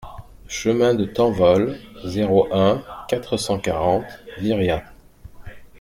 [0.47, 4.05] Chemin de Tanvol, zéro un, quatre cent quarante
[4.39, 4.83] Viriat